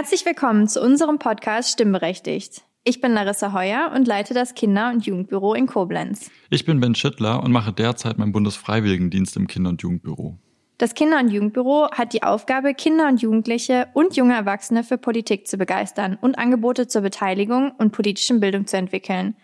[0.00, 2.62] Herzlich willkommen zu unserem Podcast Stimmberechtigt.
[2.84, 6.30] Ich bin Larissa Heuer und leite das Kinder- und Jugendbüro in Koblenz.
[6.48, 10.38] Ich bin Ben Schittler und mache derzeit meinen Bundesfreiwilligendienst im Kinder- und Jugendbüro.
[10.78, 15.46] Das Kinder- und Jugendbüro hat die Aufgabe, Kinder und Jugendliche und junge Erwachsene für Politik
[15.46, 19.36] zu begeistern und Angebote zur Beteiligung und politischen Bildung zu entwickeln.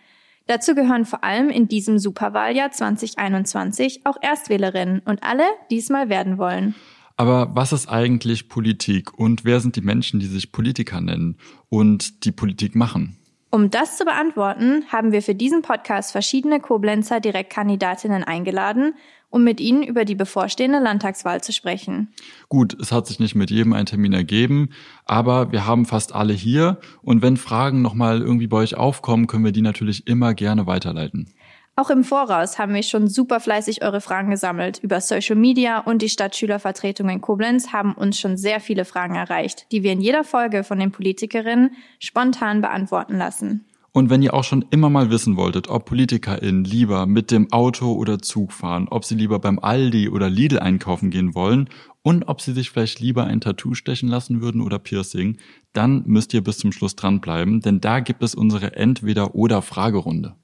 [0.47, 6.09] Dazu gehören vor allem in diesem Superwahljahr 2021 auch Erstwählerinnen und alle, die es mal
[6.09, 6.73] werden wollen.
[7.17, 11.37] Aber was ist eigentlich Politik und wer sind die Menschen, die sich Politiker nennen
[11.67, 13.17] und die Politik machen?
[13.49, 18.93] Um das zu beantworten, haben wir für diesen Podcast verschiedene Koblenzer Direktkandidatinnen eingeladen,
[19.29, 22.09] um mit ihnen über die bevorstehende Landtagswahl zu sprechen.
[22.49, 24.69] Gut, es hat sich nicht mit jedem ein Termin ergeben,
[25.05, 29.45] aber wir haben fast alle hier und wenn Fragen nochmal irgendwie bei euch aufkommen, können
[29.45, 31.33] wir die natürlich immer gerne weiterleiten.
[31.79, 34.79] Auch im Voraus haben wir schon super fleißig eure Fragen gesammelt.
[34.81, 39.67] Über Social Media und die Stadtschülervertretung in Koblenz haben uns schon sehr viele Fragen erreicht,
[39.71, 43.63] die wir in jeder Folge von den Politikerinnen spontan beantworten lassen.
[43.91, 47.93] Und wenn ihr auch schon immer mal wissen wolltet, ob PolitikerInnen lieber mit dem Auto
[47.93, 51.69] oder Zug fahren, ob sie lieber beim Aldi oder Lidl einkaufen gehen wollen
[52.01, 55.37] und ob sie sich vielleicht lieber ein Tattoo stechen lassen würden oder Piercing,
[55.73, 60.35] dann müsst ihr bis zum Schluss dranbleiben, denn da gibt es unsere Entweder-oder-Fragerunde.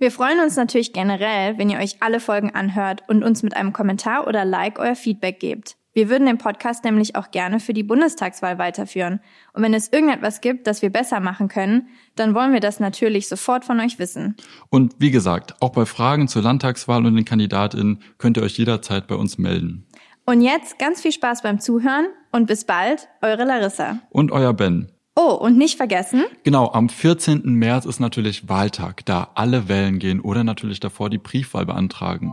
[0.00, 3.72] Wir freuen uns natürlich generell, wenn ihr euch alle Folgen anhört und uns mit einem
[3.72, 5.76] Kommentar oder Like euer Feedback gebt.
[5.92, 9.18] Wir würden den Podcast nämlich auch gerne für die Bundestagswahl weiterführen.
[9.54, 13.26] Und wenn es irgendetwas gibt, das wir besser machen können, dann wollen wir das natürlich
[13.26, 14.36] sofort von euch wissen.
[14.70, 19.08] Und wie gesagt, auch bei Fragen zur Landtagswahl und den KandidatInnen könnt ihr euch jederzeit
[19.08, 19.88] bei uns melden.
[20.24, 23.98] Und jetzt ganz viel Spaß beim Zuhören und bis bald, eure Larissa.
[24.10, 24.92] Und euer Ben.
[25.20, 26.26] Oh, und nicht vergessen?
[26.44, 27.42] Genau, am 14.
[27.42, 32.32] März ist natürlich Wahltag, da alle wählen gehen oder natürlich davor die Briefwahl beantragen.